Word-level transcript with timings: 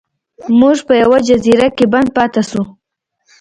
موږ 0.59 0.77
په 0.87 0.93
یوه 1.01 1.17
جزیره 1.27 1.67
کې 1.77 1.85
بند 1.93 2.09
پاتې 2.15 2.41
شو. 2.49 2.61